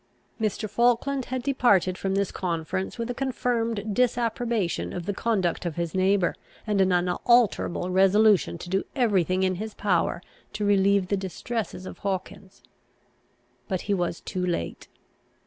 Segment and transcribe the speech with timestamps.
[0.41, 0.67] Mr.
[0.67, 5.93] Falkland had departed from this conference with a confirmed disapprobation of the conduct of his
[5.93, 6.33] neighbour,
[6.65, 11.85] and an unalterable resolution to do every thing in his power to relieve the distresses
[11.85, 12.63] of Hawkins.
[13.67, 14.87] But he was too late.